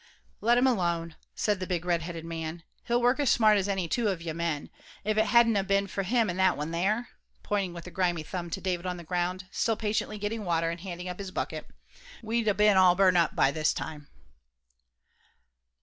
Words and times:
"Let 0.39 0.57
him 0.57 0.65
alone," 0.65 1.15
said 1.35 1.59
the 1.59 1.67
big 1.67 1.85
red 1.85 2.01
headed 2.01 2.25
man, 2.25 2.63
"he'll 2.85 3.03
work 3.03 3.19
as 3.19 3.29
smart 3.29 3.59
as 3.59 3.67
any 3.69 3.87
two 3.87 4.07
of 4.07 4.19
ye 4.19 4.33
men. 4.33 4.71
If 5.03 5.15
it 5.15 5.27
hadn't 5.27 5.55
'a' 5.55 5.63
been 5.63 5.85
for 5.85 6.01
him 6.01 6.27
and 6.27 6.39
that 6.39 6.57
one 6.57 6.71
there," 6.71 7.09
pointing 7.43 7.71
with 7.71 7.85
a 7.85 7.91
grimy 7.91 8.23
thumb 8.23 8.49
to 8.49 8.61
David 8.61 8.87
on 8.87 8.97
the 8.97 9.03
ground, 9.03 9.45
still 9.51 9.77
patiently 9.77 10.17
getting 10.17 10.43
water 10.43 10.71
and 10.71 10.79
handing 10.79 11.07
up 11.07 11.19
his 11.19 11.29
bucket, 11.29 11.67
"we'd 12.23 12.47
'a' 12.47 12.55
been 12.55 12.77
all 12.77 12.95
burnt 12.95 13.15
up, 13.15 13.35
by 13.35 13.51
this 13.51 13.73
time." 13.75 14.07